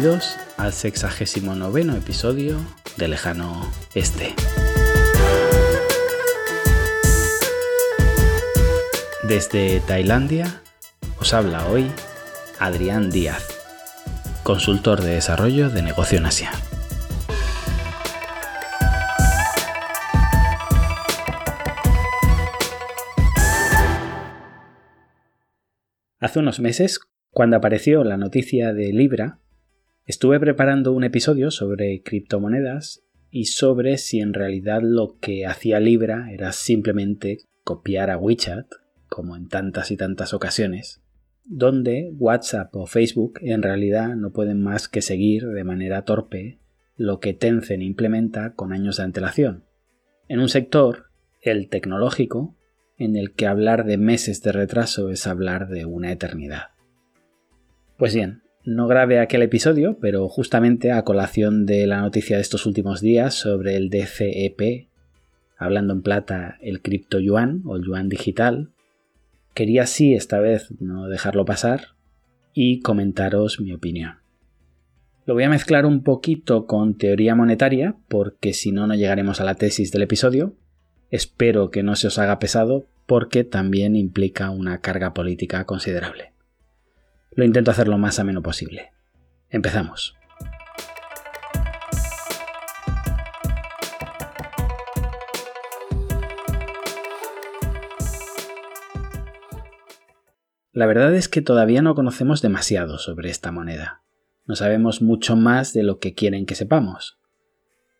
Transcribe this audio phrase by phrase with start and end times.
[0.00, 2.56] Bienvenidos al 69 episodio
[2.96, 4.34] de Lejano Este.
[9.28, 10.62] Desde Tailandia
[11.18, 11.86] os habla hoy
[12.58, 13.46] Adrián Díaz,
[14.42, 16.50] consultor de desarrollo de negocio en Asia.
[26.20, 29.40] Hace unos meses, cuando apareció la noticia de Libra,
[30.10, 36.32] estuve preparando un episodio sobre criptomonedas y sobre si en realidad lo que hacía Libra
[36.32, 38.66] era simplemente copiar a WeChat,
[39.08, 41.00] como en tantas y tantas ocasiones,
[41.44, 46.58] donde WhatsApp o Facebook en realidad no pueden más que seguir de manera torpe
[46.96, 49.64] lo que Tencent implementa con años de antelación.
[50.26, 51.04] En un sector,
[51.40, 52.56] el tecnológico,
[52.98, 56.70] en el que hablar de meses de retraso es hablar de una eternidad.
[57.96, 62.66] Pues bien, no grabé aquel episodio, pero justamente a colación de la noticia de estos
[62.66, 64.88] últimos días sobre el DCEP,
[65.56, 68.70] hablando en plata el cripto yuan o el yuan digital,
[69.54, 71.94] quería sí esta vez no dejarlo pasar
[72.54, 74.16] y comentaros mi opinión.
[75.26, 79.44] Lo voy a mezclar un poquito con teoría monetaria, porque si no, no llegaremos a
[79.44, 80.54] la tesis del episodio,
[81.10, 86.32] Espero que no se os haga pesado porque también implica una carga política considerable.
[87.32, 88.90] Lo intento hacer lo más ameno posible.
[89.48, 90.14] Empezamos.
[100.72, 104.02] La verdad es que todavía no conocemos demasiado sobre esta moneda.
[104.46, 107.20] No sabemos mucho más de lo que quieren que sepamos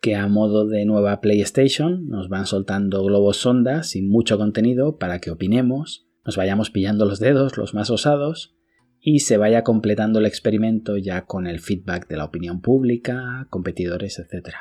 [0.00, 5.18] que a modo de nueva PlayStation nos van soltando globos sonda sin mucho contenido para
[5.20, 8.56] que opinemos, nos vayamos pillando los dedos, los más osados,
[9.00, 14.18] y se vaya completando el experimento ya con el feedback de la opinión pública, competidores,
[14.18, 14.54] etc.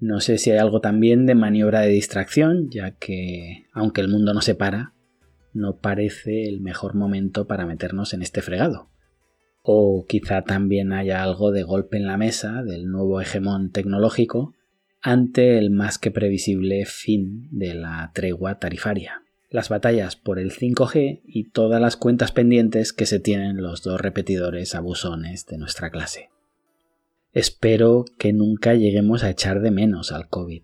[0.00, 4.34] No sé si hay algo también de maniobra de distracción, ya que, aunque el mundo
[4.34, 4.94] no se para,
[5.52, 8.90] no parece el mejor momento para meternos en este fregado
[9.66, 14.54] o quizá también haya algo de golpe en la mesa del nuevo hegemón tecnológico
[15.00, 19.23] ante el más que previsible fin de la tregua tarifaria.
[19.50, 24.00] Las batallas por el 5G y todas las cuentas pendientes que se tienen los dos
[24.00, 26.30] repetidores abusones de nuestra clase.
[27.32, 30.62] Espero que nunca lleguemos a echar de menos al COVID,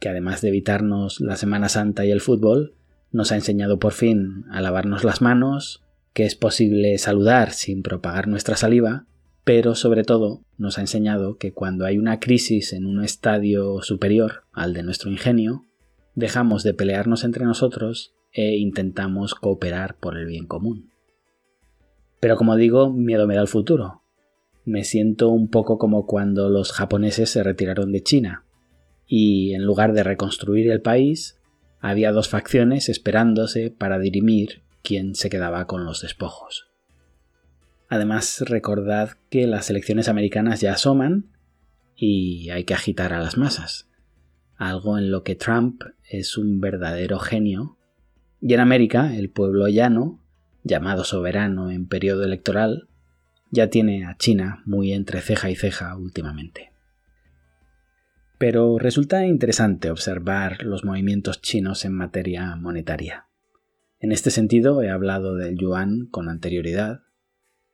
[0.00, 2.74] que además de evitarnos la Semana Santa y el fútbol,
[3.10, 8.28] nos ha enseñado por fin a lavarnos las manos, que es posible saludar sin propagar
[8.28, 9.06] nuestra saliva,
[9.44, 14.44] pero sobre todo nos ha enseñado que cuando hay una crisis en un estadio superior
[14.52, 15.66] al de nuestro ingenio,
[16.14, 20.90] dejamos de pelearnos entre nosotros e intentamos cooperar por el bien común.
[22.20, 24.02] Pero como digo, miedo me da el futuro.
[24.64, 28.44] Me siento un poco como cuando los japoneses se retiraron de China
[29.06, 31.38] y en lugar de reconstruir el país,
[31.80, 36.68] había dos facciones esperándose para dirimir quien se quedaba con los despojos.
[37.88, 41.26] Además, recordad que las elecciones americanas ya asoman
[41.94, 43.88] y hay que agitar a las masas,
[44.56, 47.78] algo en lo que Trump es un verdadero genio,
[48.40, 50.20] y en América el pueblo llano,
[50.62, 52.88] llamado soberano en periodo electoral,
[53.50, 56.72] ya tiene a China muy entre ceja y ceja últimamente.
[58.38, 63.28] Pero resulta interesante observar los movimientos chinos en materia monetaria.
[64.00, 67.04] En este sentido, he hablado del yuan con anterioridad.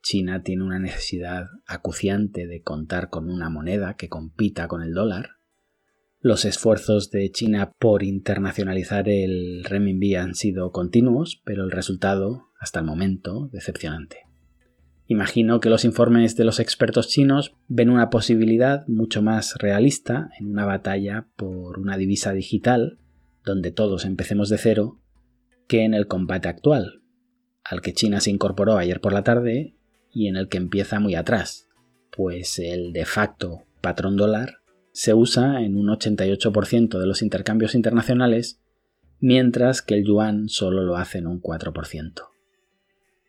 [0.02, 5.39] China tiene una necesidad acuciante de contar con una moneda que compita con el dólar.
[6.22, 12.80] Los esfuerzos de China por internacionalizar el renminbi han sido continuos, pero el resultado, hasta
[12.80, 14.26] el momento, decepcionante.
[15.06, 20.50] Imagino que los informes de los expertos chinos ven una posibilidad mucho más realista en
[20.50, 22.98] una batalla por una divisa digital,
[23.42, 25.00] donde todos empecemos de cero
[25.68, 27.00] que en el combate actual,
[27.64, 29.74] al que China se incorporó ayer por la tarde
[30.12, 31.66] y en el que empieza muy atrás,
[32.14, 34.59] pues el de facto patrón dólar
[34.92, 38.60] se usa en un 88% de los intercambios internacionales,
[39.18, 42.28] mientras que el yuan solo lo hace en un 4%.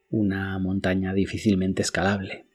[0.10, 2.46] Una montaña difícilmente escalable.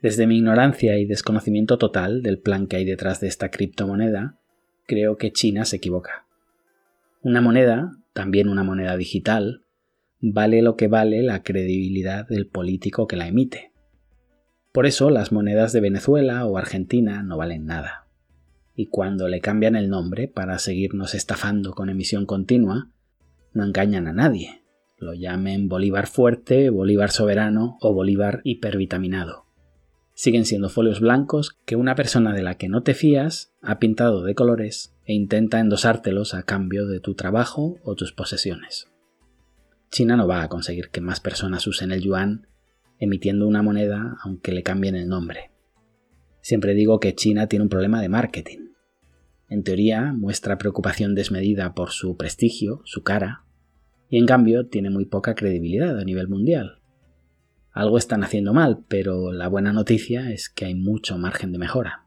[0.00, 4.38] Desde mi ignorancia y desconocimiento total del plan que hay detrás de esta criptomoneda,
[4.86, 6.26] creo que China se equivoca.
[7.22, 9.64] Una moneda también una moneda digital,
[10.20, 13.69] vale lo que vale la credibilidad del político que la emite.
[14.72, 18.06] Por eso las monedas de Venezuela o Argentina no valen nada.
[18.76, 22.88] Y cuando le cambian el nombre para seguirnos estafando con emisión continua,
[23.52, 24.62] no engañan a nadie.
[24.96, 29.46] Lo llamen Bolívar fuerte, Bolívar soberano o Bolívar hipervitaminado.
[30.14, 34.22] siguen siendo folios blancos que una persona de la que no te fías ha pintado
[34.22, 38.90] de colores e intenta endosártelos a cambio de tu trabajo o tus posesiones.
[39.90, 42.46] China no va a conseguir que más personas usen el yuan
[43.00, 45.50] emitiendo una moneda aunque le cambien el nombre.
[46.42, 48.70] Siempre digo que China tiene un problema de marketing.
[49.48, 53.44] En teoría muestra preocupación desmedida por su prestigio, su cara,
[54.08, 56.80] y en cambio tiene muy poca credibilidad a nivel mundial.
[57.72, 62.06] Algo están haciendo mal, pero la buena noticia es que hay mucho margen de mejora.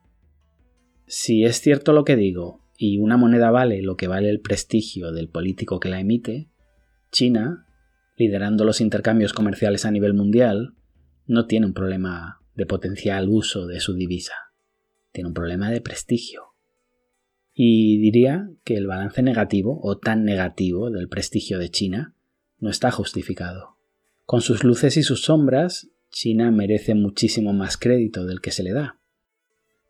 [1.06, 5.12] Si es cierto lo que digo y una moneda vale lo que vale el prestigio
[5.12, 6.50] del político que la emite,
[7.12, 7.66] China,
[8.18, 10.76] liderando los intercambios comerciales a nivel mundial,
[11.26, 14.34] no tiene un problema de potencial uso de su divisa,
[15.12, 16.54] tiene un problema de prestigio.
[17.54, 22.16] Y diría que el balance negativo o tan negativo del prestigio de China
[22.60, 23.78] no está justificado.
[24.26, 28.72] Con sus luces y sus sombras, China merece muchísimo más crédito del que se le
[28.72, 29.00] da.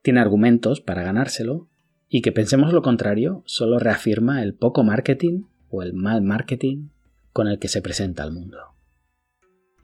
[0.01, 1.69] Tiene argumentos para ganárselo,
[2.09, 6.89] y que pensemos lo contrario solo reafirma el poco marketing o el mal marketing
[7.31, 8.59] con el que se presenta al mundo.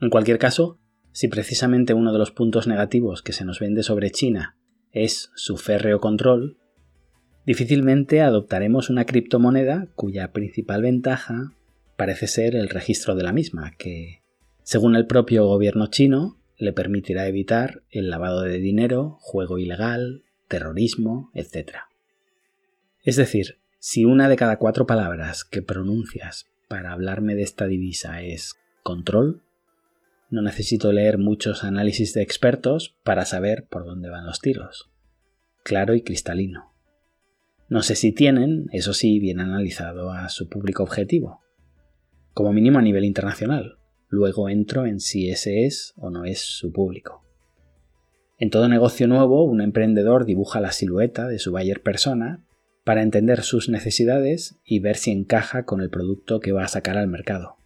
[0.00, 0.79] En cualquier caso,
[1.12, 4.56] si precisamente uno de los puntos negativos que se nos vende sobre China
[4.92, 6.58] es su férreo control,
[7.46, 11.52] difícilmente adoptaremos una criptomoneda cuya principal ventaja
[11.96, 14.22] parece ser el registro de la misma, que
[14.62, 21.30] según el propio gobierno chino, le permitirá evitar el lavado de dinero, juego ilegal, terrorismo,
[21.34, 21.78] etc.
[23.02, 28.22] Es decir, si una de cada cuatro palabras que pronuncias para hablarme de esta divisa
[28.22, 29.42] es control,
[30.30, 34.90] no necesito leer muchos análisis de expertos para saber por dónde van los tiros.
[35.62, 36.72] Claro y cristalino.
[37.68, 41.40] No sé si tienen, eso sí, bien analizado a su público objetivo,
[42.32, 43.78] como mínimo a nivel internacional,
[44.08, 47.24] luego entro en si ese es o no es su público.
[48.38, 52.44] En todo negocio nuevo, un emprendedor dibuja la silueta de su buyer persona
[52.84, 56.96] para entender sus necesidades y ver si encaja con el producto que va a sacar
[56.96, 57.59] al mercado.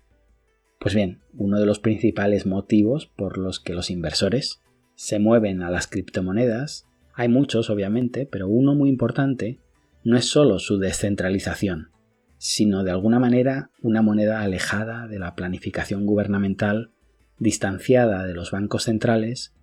[0.85, 4.61] Pues bien, uno de los principales motivos por los que los inversores
[4.97, 6.85] se mueven a las criptomonedas,
[7.15, 9.61] hay muchos obviamente, pero uno muy importante,
[10.05, 11.89] no es solo su descentralización,
[12.37, 16.91] sino de alguna manera una moneda alejada de la planificación gubernamental,
[17.39, 19.55] distanciada de los bancos centrales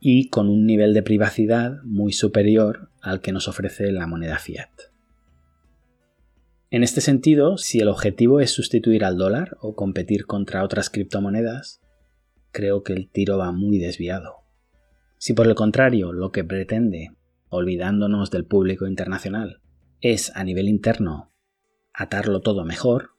[0.00, 4.93] y con un nivel de privacidad muy superior al que nos ofrece la moneda fiat.
[6.74, 11.80] En este sentido, si el objetivo es sustituir al dólar o competir contra otras criptomonedas,
[12.50, 14.38] creo que el tiro va muy desviado.
[15.16, 17.12] Si por el contrario lo que pretende,
[17.48, 19.60] olvidándonos del público internacional,
[20.00, 21.30] es a nivel interno
[21.92, 23.10] atarlo todo mejor,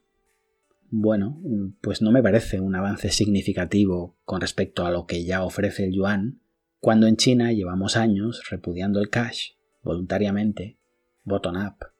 [0.89, 1.41] bueno,
[1.79, 5.93] pues no me parece un avance significativo con respecto a lo que ya ofrece el
[5.93, 6.41] yuan,
[6.81, 9.51] cuando en China llevamos años repudiando el cash
[9.81, 10.77] voluntariamente,
[11.23, 11.94] bottom-up,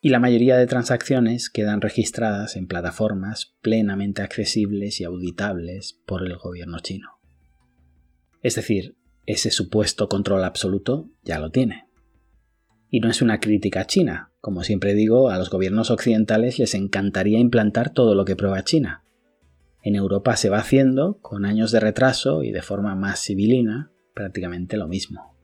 [0.00, 6.36] y la mayoría de transacciones quedan registradas en plataformas plenamente accesibles y auditables por el
[6.36, 7.18] gobierno chino.
[8.42, 8.96] Es decir,
[9.26, 11.88] ese supuesto control absoluto ya lo tiene.
[12.90, 14.32] Y no es una crítica China.
[14.40, 19.04] Como siempre digo, a los gobiernos occidentales les encantaría implantar todo lo que prueba China.
[19.82, 24.76] En Europa se va haciendo, con años de retraso y de forma más civilina, prácticamente
[24.76, 25.37] lo mismo.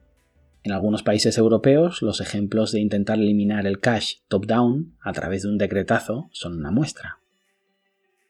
[0.65, 5.49] En algunos países europeos, los ejemplos de intentar eliminar el cash top-down a través de
[5.49, 7.19] un decretazo son una muestra.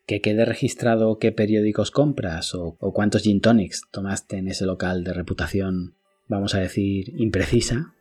[0.06, 5.06] Que quede registrado qué periódicos compras o, o cuántos gin tonics tomaste en ese local
[5.06, 5.96] de reputación,
[6.28, 7.94] vamos a decir, imprecisa,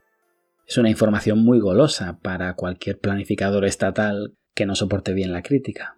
[0.67, 5.97] es una información muy golosa para cualquier planificador estatal que no soporte bien la crítica.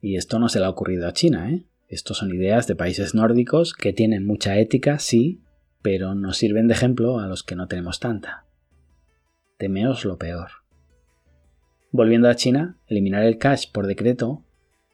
[0.00, 1.66] Y esto no se le ha ocurrido a China, ¿eh?
[1.86, 5.42] Estos son ideas de países nórdicos que tienen mucha ética, sí,
[5.82, 8.44] pero nos sirven de ejemplo a los que no tenemos tanta.
[9.58, 10.50] Temeos lo peor.
[11.92, 14.44] Volviendo a China, eliminar el cash por decreto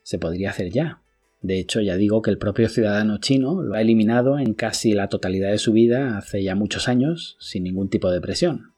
[0.02, 1.02] se podría hacer ya,
[1.46, 5.08] de hecho, ya digo que el propio ciudadano chino lo ha eliminado en casi la
[5.08, 8.72] totalidad de su vida hace ya muchos años, sin ningún tipo de presión.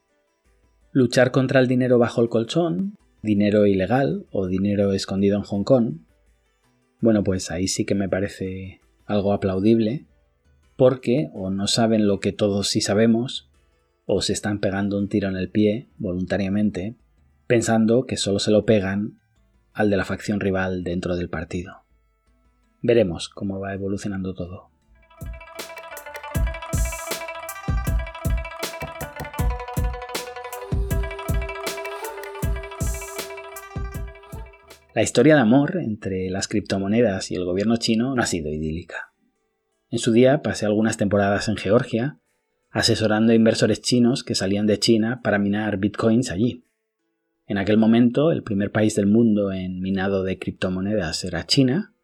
[0.92, 5.98] Luchar contra el dinero bajo el colchón, dinero ilegal o dinero escondido en Hong Kong,
[7.00, 10.04] bueno, pues ahí sí que me parece algo aplaudible,
[10.78, 13.50] porque o no saben lo que todos sí sabemos,
[14.06, 16.94] o se están pegando un tiro en el pie voluntariamente,
[17.48, 19.18] pensando que solo se lo pegan
[19.72, 21.82] al de la facción rival dentro del partido.
[22.80, 24.70] Veremos cómo va evolucionando todo.
[34.94, 39.08] La historia de amor entre las criptomonedas y el gobierno chino no ha sido idílica.
[39.90, 42.18] En su día pasé algunas temporadas en Georgia,
[42.70, 46.64] asesorando a inversores chinos que salían de China para minar bitcoins allí.
[47.46, 51.94] En aquel momento, el primer país del mundo en minado de criptomonedas era China,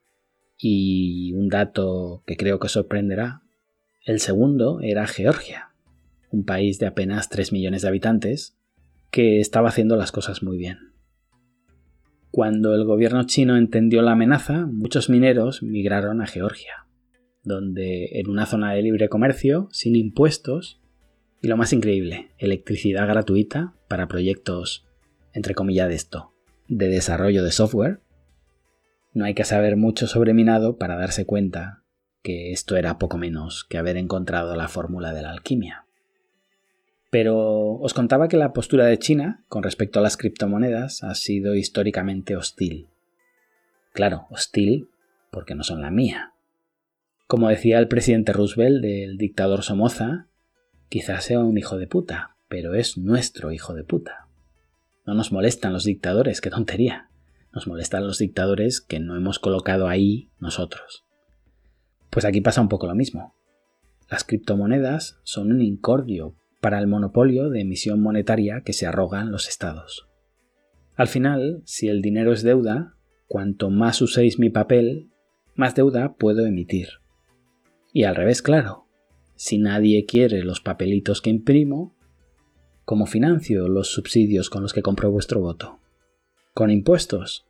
[0.56, 3.42] y un dato que creo que sorprenderá,
[4.06, 5.74] el segundo era Georgia,
[6.30, 8.56] un país de apenas 3 millones de habitantes,
[9.10, 10.94] que estaba haciendo las cosas muy bien.
[12.30, 16.83] Cuando el gobierno chino entendió la amenaza, muchos mineros migraron a Georgia,
[17.44, 20.80] donde en una zona de libre comercio, sin impuestos,
[21.40, 24.86] y lo más increíble, electricidad gratuita para proyectos
[25.34, 26.32] entre comillas de esto,
[26.68, 28.00] de desarrollo de software,
[29.12, 31.82] no hay que saber mucho sobre minado para darse cuenta
[32.22, 35.86] que esto era poco menos que haber encontrado la fórmula de la alquimia.
[37.10, 41.54] Pero os contaba que la postura de China con respecto a las criptomonedas ha sido
[41.54, 42.88] históricamente hostil.
[43.92, 44.88] Claro, hostil
[45.30, 46.33] porque no son la mía.
[47.34, 50.28] Como decía el presidente Roosevelt del dictador Somoza,
[50.88, 54.28] quizás sea un hijo de puta, pero es nuestro hijo de puta.
[55.04, 57.08] No nos molestan los dictadores, qué tontería.
[57.52, 61.06] Nos molestan los dictadores que no hemos colocado ahí nosotros.
[62.08, 63.34] Pues aquí pasa un poco lo mismo.
[64.08, 69.48] Las criptomonedas son un incordio para el monopolio de emisión monetaria que se arrogan los
[69.48, 70.06] estados.
[70.94, 72.94] Al final, si el dinero es deuda,
[73.26, 75.10] cuanto más uséis mi papel,
[75.56, 76.90] más deuda puedo emitir.
[77.94, 78.86] Y al revés, claro.
[79.34, 81.94] Si nadie quiere los papelitos que imprimo,
[82.84, 85.80] ¿Cómo financio los subsidios con los que compro vuestro voto?
[86.52, 87.46] Con impuestos.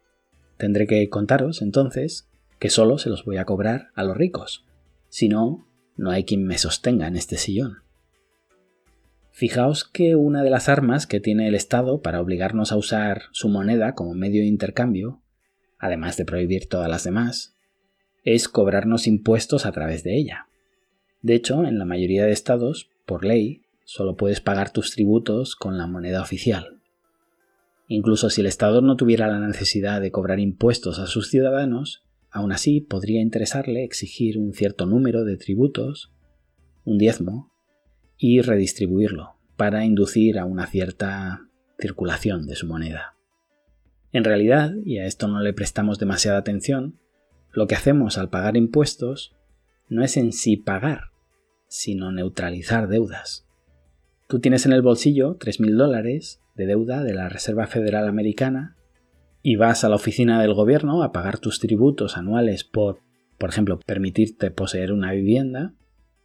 [0.59, 4.65] Tendré que contaros, entonces, que solo se los voy a cobrar a los ricos.
[5.09, 7.79] Si no, no hay quien me sostenga en este sillón.
[9.33, 13.49] Fijaos que una de las armas que tiene el Estado para obligarnos a usar su
[13.49, 15.21] moneda como medio de intercambio,
[15.81, 17.54] además de prohibir todas las demás,
[18.25, 20.49] es cobrarnos impuestos a través de ella.
[21.23, 25.79] De hecho, en la mayoría de estados, por ley, solo puedes pagar tus tributos con
[25.79, 26.81] la moneda oficial.
[27.87, 32.53] Incluso si el Estado no tuviera la necesidad de cobrar impuestos a sus ciudadanos, aún
[32.53, 36.11] así podría interesarle exigir un cierto número de tributos,
[36.85, 37.53] un diezmo,
[38.17, 43.17] y redistribuirlo para inducir a una cierta circulación de su moneda.
[44.13, 46.99] En realidad, y a esto no le prestamos demasiada atención,
[47.55, 49.35] lo que hacemos al pagar impuestos
[49.89, 51.11] no es en sí pagar,
[51.69, 53.47] sino neutralizar deudas.
[54.29, 58.77] Tú tienes en el bolsillo 3.000 dólares de deuda de la Reserva Federal Americana
[59.43, 63.01] y vas a la oficina del gobierno a pagar tus tributos anuales por,
[63.39, 65.75] por ejemplo, permitirte poseer una vivienda,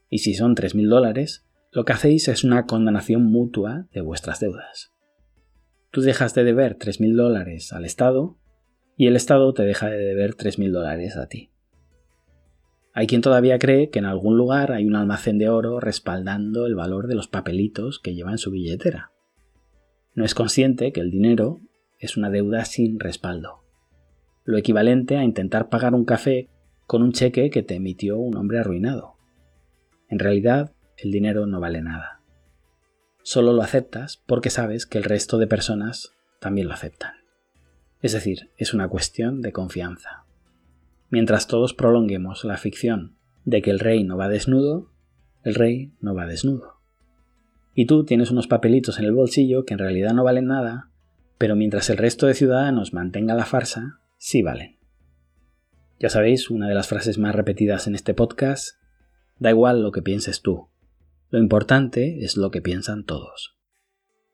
[0.09, 4.91] y si son 3.000 dólares, lo que hacéis es una condonación mutua de vuestras deudas.
[5.91, 8.38] Tú dejas de deber 3.000 dólares al Estado
[8.99, 11.51] y el Estado te deja de deber 3.000 dólares a ti.
[12.91, 16.75] Hay quien todavía cree que en algún lugar hay un almacén de oro respaldando el
[16.75, 19.13] valor de los papelitos que lleva en su billetera.
[20.15, 21.61] No es consciente que el dinero
[21.97, 23.63] es una deuda sin respaldo,
[24.43, 26.49] lo equivalente a intentar pagar un café
[26.85, 29.15] con un cheque que te emitió un hombre arruinado.
[30.09, 32.19] En realidad, el dinero no vale nada.
[33.23, 37.18] Solo lo aceptas porque sabes que el resto de personas también lo aceptan.
[38.01, 40.25] Es decir, es una cuestión de confianza.
[41.09, 43.15] Mientras todos prolonguemos la ficción
[43.45, 44.91] de que el rey no va desnudo,
[45.43, 46.79] el rey no va desnudo.
[47.73, 50.89] Y tú tienes unos papelitos en el bolsillo que en realidad no valen nada,
[51.37, 54.77] pero mientras el resto de ciudadanos mantenga la farsa, sí valen.
[55.99, 58.77] Ya sabéis, una de las frases más repetidas en este podcast,
[59.37, 60.69] da igual lo que pienses tú,
[61.31, 63.55] lo importante es lo que piensan todos.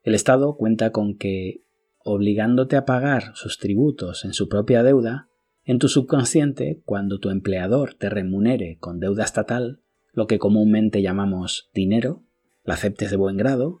[0.02, 1.62] El Estado cuenta con que,
[2.06, 5.28] obligándote a pagar sus tributos en su propia deuda,
[5.64, 9.80] en tu subconsciente, cuando tu empleador te remunere con deuda estatal,
[10.12, 12.22] lo que comúnmente llamamos dinero,
[12.64, 13.80] la aceptes de buen grado,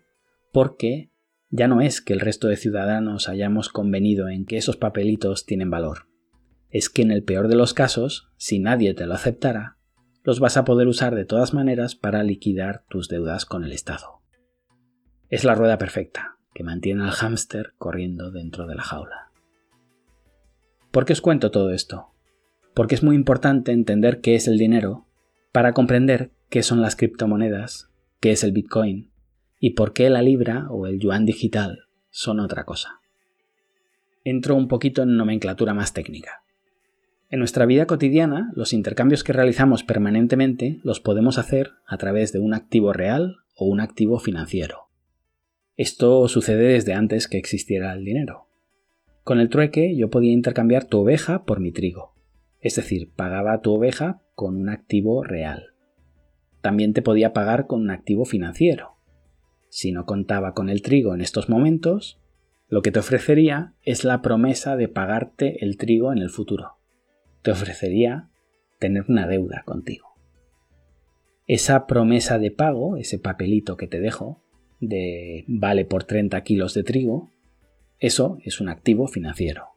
[0.52, 1.12] porque
[1.50, 5.70] ya no es que el resto de ciudadanos hayamos convenido en que esos papelitos tienen
[5.70, 6.08] valor.
[6.68, 9.78] Es que en el peor de los casos, si nadie te lo aceptara,
[10.24, 14.22] los vas a poder usar de todas maneras para liquidar tus deudas con el Estado.
[15.28, 19.30] Es la rueda perfecta, que mantiene al hámster corriendo dentro de la jaula.
[20.90, 22.06] ¿Por qué os cuento todo esto?
[22.72, 25.04] Porque es muy importante entender qué es el dinero
[25.52, 29.10] para comprender qué son las criptomonedas, qué es el Bitcoin
[29.60, 33.00] y por qué la libra o el yuan digital son otra cosa.
[34.24, 36.42] Entro un poquito en nomenclatura más técnica.
[37.28, 42.38] En nuestra vida cotidiana, los intercambios que realizamos permanentemente los podemos hacer a través de
[42.38, 44.85] un activo real o un activo financiero.
[45.76, 48.48] Esto sucede desde antes que existiera el dinero.
[49.24, 52.14] Con el trueque yo podía intercambiar tu oveja por mi trigo.
[52.60, 55.76] Es decir, pagaba tu oveja con un activo real,
[56.66, 58.96] también te podía pagar con un activo financiero.
[59.68, 62.20] Si no contaba con el trigo en estos momentos,
[62.66, 66.78] lo que te ofrecería es la promesa de pagarte el trigo en el futuro.
[67.42, 68.30] Te ofrecería
[68.80, 70.08] tener una deuda contigo.
[71.46, 74.42] Esa promesa de pago, ese papelito que te dejo,
[74.80, 77.30] de vale por 30 kilos de trigo,
[77.98, 79.68] eso es un activo financiero.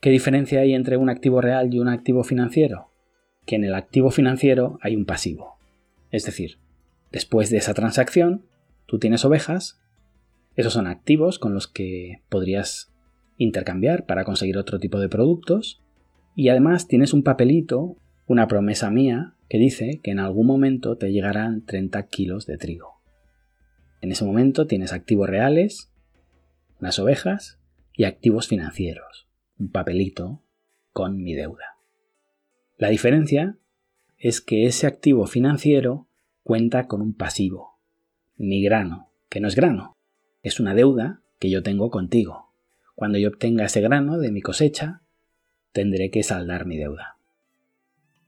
[0.00, 2.90] ¿Qué diferencia hay entre un activo real y un activo financiero?
[3.46, 5.56] Que en el activo financiero hay un pasivo.
[6.10, 6.58] Es decir,
[7.10, 8.44] después de esa transacción,
[8.86, 9.80] tú tienes ovejas,
[10.56, 12.92] esos son activos con los que podrías
[13.38, 15.82] intercambiar para conseguir otro tipo de productos,
[16.36, 21.12] y además tienes un papelito, una promesa mía, que dice que en algún momento te
[21.12, 22.93] llegarán 30 kilos de trigo.
[24.04, 25.90] En ese momento tienes activos reales,
[26.78, 27.58] unas ovejas
[27.94, 30.42] y activos financieros, un papelito
[30.92, 31.78] con mi deuda.
[32.76, 33.56] La diferencia
[34.18, 36.06] es que ese activo financiero
[36.42, 37.78] cuenta con un pasivo,
[38.36, 39.94] mi grano, que no es grano,
[40.42, 42.52] es una deuda que yo tengo contigo.
[42.94, 45.00] Cuando yo obtenga ese grano de mi cosecha,
[45.72, 47.16] tendré que saldar mi deuda.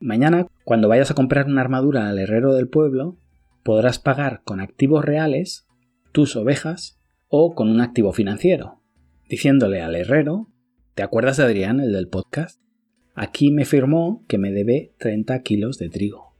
[0.00, 3.18] Mañana, cuando vayas a comprar una armadura al herrero del pueblo,
[3.66, 5.66] podrás pagar con activos reales
[6.12, 8.80] tus ovejas o con un activo financiero,
[9.28, 10.52] diciéndole al herrero,
[10.94, 12.62] ¿te acuerdas de Adrián, el del podcast?
[13.16, 16.36] Aquí me firmó que me debe 30 kilos de trigo.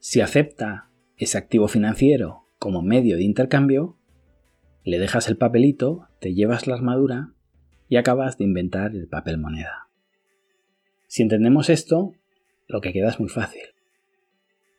[0.00, 3.96] Si acepta ese activo financiero como medio de intercambio,
[4.82, 7.34] le dejas el papelito, te llevas la armadura
[7.88, 9.90] y acabas de inventar el papel moneda.
[11.06, 12.14] Si entendemos esto,
[12.66, 13.62] lo que queda es muy fácil.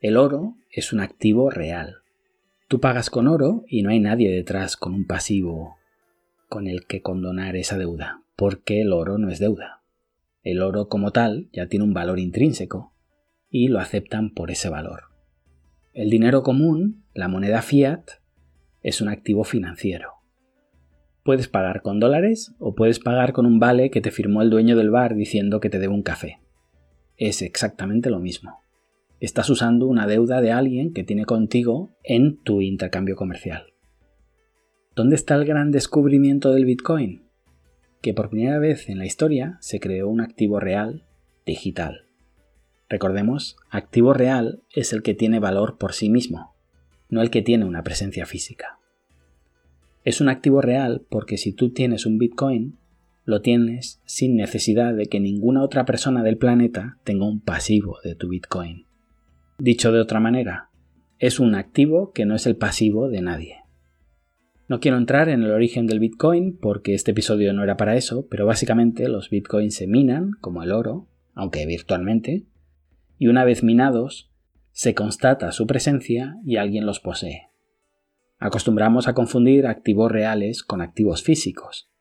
[0.03, 1.99] El oro es un activo real.
[2.67, 5.77] Tú pagas con oro y no hay nadie detrás con un pasivo
[6.49, 9.81] con el que condonar esa deuda, porque el oro no es deuda.
[10.43, 12.91] El oro como tal ya tiene un valor intrínseco
[13.49, 15.03] y lo aceptan por ese valor.
[15.93, 18.03] El dinero común, la moneda fiat,
[18.81, 20.15] es un activo financiero.
[21.23, 24.75] Puedes pagar con dólares o puedes pagar con un vale que te firmó el dueño
[24.75, 26.41] del bar diciendo que te debe un café.
[27.15, 28.62] Es exactamente lo mismo.
[29.23, 33.67] Estás usando una deuda de alguien que tiene contigo en tu intercambio comercial.
[34.97, 37.23] ¿Dónde está el gran descubrimiento del Bitcoin?
[38.01, 41.05] Que por primera vez en la historia se creó un activo real
[41.45, 42.09] digital.
[42.89, 46.53] Recordemos, activo real es el que tiene valor por sí mismo,
[47.07, 48.77] no el que tiene una presencia física.
[50.03, 52.77] Es un activo real porque si tú tienes un Bitcoin,
[53.23, 58.15] lo tienes sin necesidad de que ninguna otra persona del planeta tenga un pasivo de
[58.15, 58.85] tu Bitcoin.
[59.59, 60.69] Dicho de otra manera,
[61.19, 63.57] es un activo que no es el pasivo de nadie.
[64.67, 68.27] No quiero entrar en el origen del Bitcoin porque este episodio no era para eso,
[68.29, 72.47] pero básicamente los Bitcoins se minan, como el oro, aunque virtualmente,
[73.19, 74.31] y una vez minados,
[74.71, 77.49] se constata su presencia y alguien los posee.
[78.39, 81.91] Acostumbramos a confundir activos reales con activos físicos,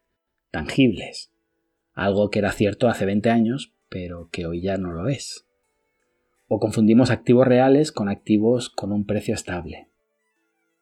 [0.50, 1.30] tangibles,
[1.92, 5.46] algo que era cierto hace 20 años, pero que hoy ya no lo es.
[6.54, 9.88] O confundimos activos reales con activos con un precio estable.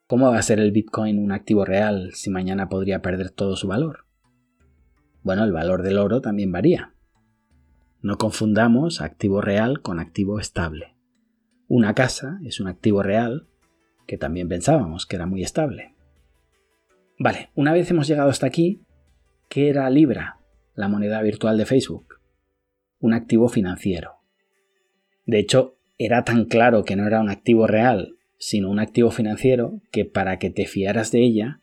[0.09, 3.69] ¿Cómo va a ser el Bitcoin un activo real si mañana podría perder todo su
[3.69, 4.05] valor?
[5.23, 6.93] Bueno, el valor del oro también varía.
[8.03, 10.97] No confundamos activo real con activo estable.
[11.69, 13.47] Una casa es un activo real
[14.09, 15.95] que también pensábamos que era muy estable.
[17.17, 18.83] Vale, una vez hemos llegado hasta aquí,
[19.49, 20.41] ¿qué era Libra,
[20.75, 22.19] la moneda virtual de Facebook?
[22.99, 24.20] Un activo financiero.
[25.31, 29.81] De hecho, era tan claro que no era un activo real, sino un activo financiero,
[29.93, 31.61] que para que te fiaras de ella,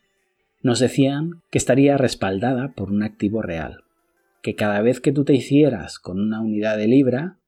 [0.64, 3.84] nos decían que estaría respaldada por un activo real,
[4.42, 7.40] que cada vez que tú te hicieras con una unidad de Libra,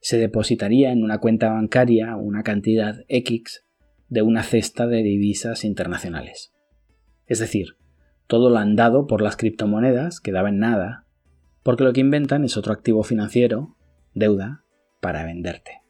[0.00, 3.62] se depositaría en una cuenta bancaria una cantidad X
[4.08, 6.54] de una cesta de divisas internacionales.
[7.26, 7.76] Es decir,
[8.28, 11.04] todo lo han dado por las criptomonedas quedaba en nada,
[11.62, 13.76] porque lo que inventan es otro activo financiero,
[14.14, 14.62] deuda,
[15.00, 15.82] para venderte.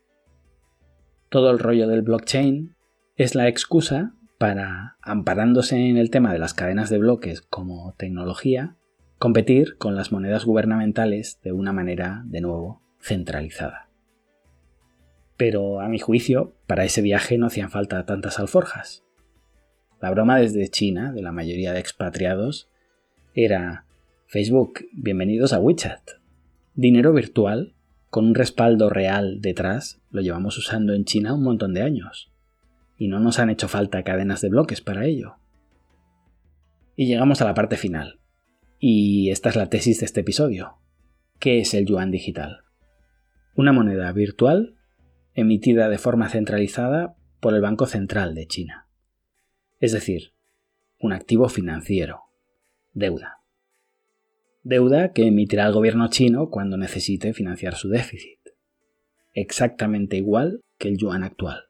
[1.29, 2.77] Todo el rollo del blockchain
[3.17, 8.77] es la excusa para, amparándose en el tema de las cadenas de bloques como tecnología,
[9.19, 13.89] competir con las monedas gubernamentales de una manera, de nuevo, centralizada.
[15.37, 19.05] Pero a mi juicio, para ese viaje no hacían falta tantas alforjas.
[20.01, 22.71] La broma desde China, de la mayoría de expatriados,
[23.35, 23.87] era
[24.27, 26.03] Facebook, bienvenidos a WeChat.
[26.75, 27.76] Dinero virtual,
[28.11, 32.33] con un respaldo real detrás, lo llevamos usando en China un montón de años.
[32.97, 35.37] Y no nos han hecho falta cadenas de bloques para ello.
[36.95, 38.21] Y llegamos a la parte final.
[38.79, 40.79] Y esta es la tesis de este episodio.
[41.39, 42.61] ¿Qué es el yuan digital?
[43.55, 44.77] Una moneda virtual
[45.35, 48.89] emitida de forma centralizada por el Banco Central de China.
[49.79, 50.33] Es decir,
[50.99, 52.23] un activo financiero,
[52.95, 53.36] deuda.
[54.69, 58.41] Deuda que emitirá el gobierno chino cuando necesite financiar su déficit.
[59.33, 61.67] Exactamente igual que el yuan actual.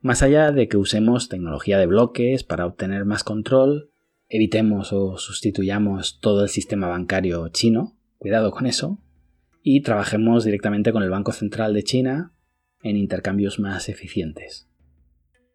[0.00, 3.90] Más allá de que usemos tecnología de bloques para obtener más control,
[4.30, 8.98] evitemos o sustituyamos todo el sistema bancario chino, cuidado con eso,
[9.62, 12.32] y trabajemos directamente con el Banco Central de China
[12.82, 14.66] en intercambios más eficientes.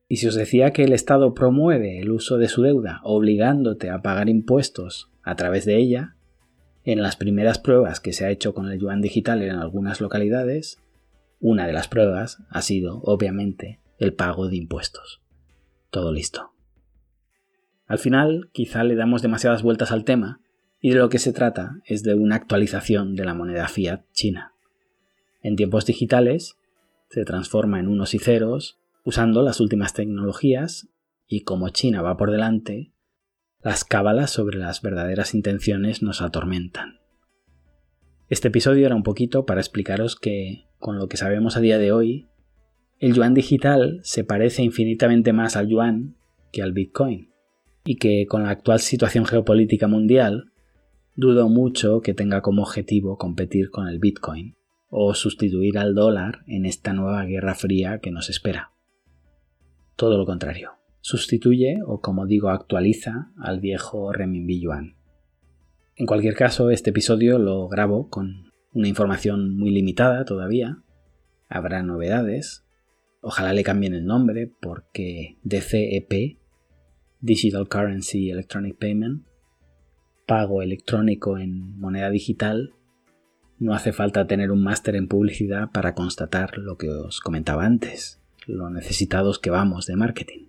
[0.08, 4.04] Y si os decía que el Estado promueve el uso de su deuda obligándote a
[4.04, 6.14] pagar impuestos a través de ella,
[6.88, 10.82] en las primeras pruebas que se ha hecho con el yuan digital en algunas localidades,
[11.42, 15.22] una de las pruebas ha sido, obviamente, el pago de impuestos.
[15.90, 16.54] Todo listo.
[17.88, 20.40] Al final, quizá le damos demasiadas vueltas al tema
[20.80, 24.54] y de lo que se trata es de una actualización de la moneda fiat china.
[25.42, 26.56] En tiempos digitales,
[27.10, 30.88] se transforma en unos y ceros usando las últimas tecnologías
[31.28, 32.94] y como China va por delante,
[33.62, 37.00] las cábalas sobre las verdaderas intenciones nos atormentan.
[38.30, 41.92] Este episodio era un poquito para explicaros que, con lo que sabemos a día de
[41.92, 42.28] hoy,
[43.00, 46.18] el yuan digital se parece infinitamente más al yuan
[46.52, 47.32] que al bitcoin,
[47.84, 50.52] y que con la actual situación geopolítica mundial,
[51.16, 54.56] dudo mucho que tenga como objetivo competir con el bitcoin
[54.90, 58.74] o sustituir al dólar en esta nueva guerra fría que nos espera.
[59.96, 60.77] Todo lo contrario,
[61.08, 64.98] sustituye o como digo actualiza al viejo renminbi yuan.
[65.96, 70.84] En cualquier caso, este episodio lo grabo con una información muy limitada todavía.
[71.48, 72.66] Habrá novedades.
[73.22, 76.40] Ojalá le cambien el nombre porque DCEP,
[77.22, 79.26] Digital Currency Electronic Payment,
[80.26, 82.74] pago electrónico en moneda digital,
[83.60, 88.22] no hace falta tener un máster en publicidad para constatar lo que os comentaba antes,
[88.46, 90.48] lo necesitados que vamos de marketing.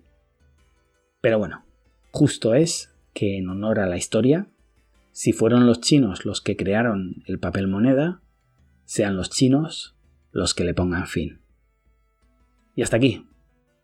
[1.21, 1.65] Pero bueno,
[2.11, 4.47] justo es que en honor a la historia,
[5.11, 8.21] si fueron los chinos los que crearon el papel moneda,
[8.85, 9.95] sean los chinos
[10.31, 11.41] los que le pongan fin.
[12.75, 13.25] Y hasta aquí.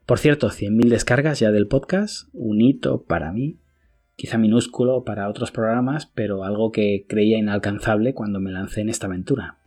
[0.05, 3.59] Por cierto, 100.000 descargas ya del podcast, un hito para mí
[4.15, 9.07] quizá minúsculo para otros programas, pero algo que creía inalcanzable cuando me lancé en esta
[9.07, 9.57] aventura.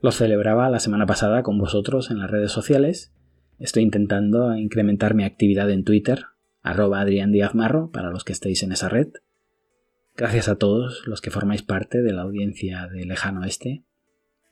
[0.00, 3.12] Lo celebraba la semana pasada con vosotros en las redes sociales.
[3.58, 6.26] Estoy intentando incrementar mi actividad en Twitter,
[6.66, 9.08] arroba Adrián Díaz Marro, para los que estéis en esa red.
[10.16, 13.84] Gracias a todos los que formáis parte de la audiencia de Lejano Este,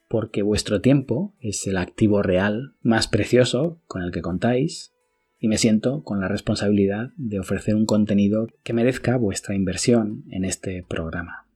[0.08, 4.94] porque vuestro tiempo es el activo real más precioso con el que contáis
[5.40, 10.44] y me siento con la responsabilidad de ofrecer un contenido que merezca vuestra inversión en
[10.44, 11.48] este programa.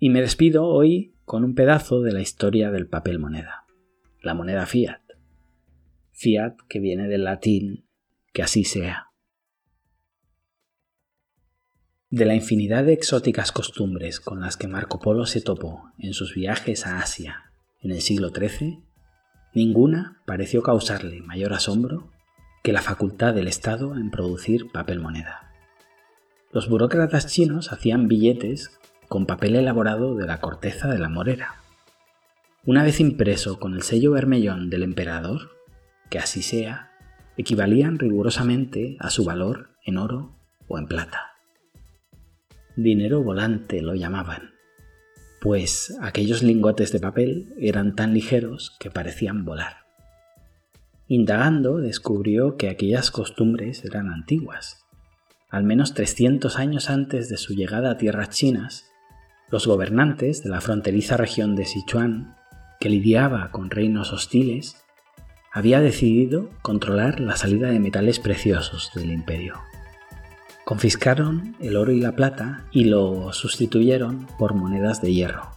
[0.00, 3.66] Y me despido hoy con un pedazo de la historia del papel moneda,
[4.20, 5.00] la moneda fiat.
[6.10, 7.86] Fiat que viene del latín
[8.32, 9.13] que así sea.
[12.14, 16.32] De la infinidad de exóticas costumbres con las que Marco Polo se topó en sus
[16.32, 17.50] viajes a Asia
[17.80, 18.84] en el siglo XIII,
[19.52, 22.12] ninguna pareció causarle mayor asombro
[22.62, 25.50] que la facultad del Estado en producir papel moneda.
[26.52, 31.56] Los burócratas chinos hacían billetes con papel elaborado de la corteza de la morera.
[32.64, 35.50] Una vez impreso con el sello vermellón del emperador,
[36.10, 36.92] que así sea,
[37.36, 41.33] equivalían rigurosamente a su valor en oro o en plata.
[42.76, 44.54] Dinero volante lo llamaban,
[45.40, 49.84] pues aquellos lingotes de papel eran tan ligeros que parecían volar.
[51.06, 54.84] Indagando, descubrió que aquellas costumbres eran antiguas.
[55.50, 58.86] Al menos 300 años antes de su llegada a tierras chinas,
[59.50, 62.34] los gobernantes de la fronteriza región de Sichuan,
[62.80, 64.84] que lidiaba con reinos hostiles,
[65.52, 69.60] había decidido controlar la salida de metales preciosos del imperio.
[70.64, 75.50] Confiscaron el oro y la plata y lo sustituyeron por monedas de hierro,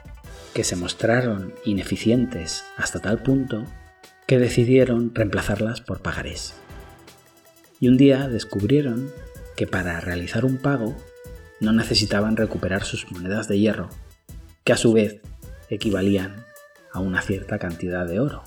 [0.54, 3.63] que se mostraron ineficientes hasta tal punto
[4.28, 6.56] que decidieron reemplazarlas por pagarés.
[7.80, 9.10] Y un día descubrieron
[9.56, 10.93] que para realizar un pago
[11.62, 13.89] no necesitaban recuperar sus monedas de hierro,
[14.65, 15.22] que a su vez
[15.70, 16.43] equivalían
[16.91, 18.43] a una cierta cantidad de oro.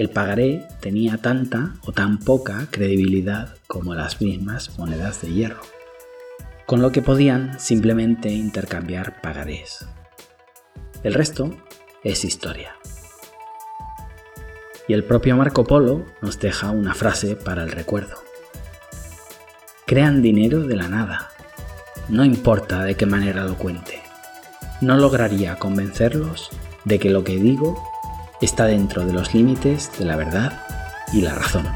[0.00, 5.60] El pagaré tenía tanta o tan poca credibilidad como las mismas monedas de hierro,
[6.64, 9.84] con lo que podían simplemente intercambiar pagarés.
[11.02, 11.54] El resto
[12.02, 12.76] es historia.
[14.88, 18.16] Y el propio Marco Polo nos deja una frase para el recuerdo.
[19.86, 21.28] Crean dinero de la nada.
[22.08, 24.00] No importa de qué manera lo cuente.
[24.80, 26.48] No lograría convencerlos
[26.86, 27.89] de que lo que digo
[28.40, 30.52] está dentro de los límites de la verdad
[31.12, 31.66] y la razón.